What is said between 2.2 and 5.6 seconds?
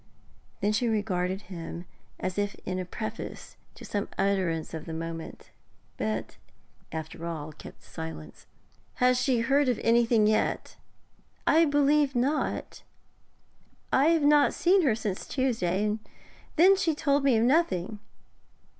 if in preface to some utterance of moment,